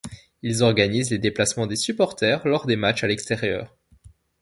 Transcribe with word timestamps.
Ils 0.41 0.63
organisent 0.63 1.11
les 1.11 1.19
déplacements 1.19 1.67
des 1.67 1.75
supporters 1.75 2.47
lors 2.47 2.65
des 2.65 2.75
matchs 2.75 3.03
à 3.03 3.07
l'extérieur. 3.07 3.77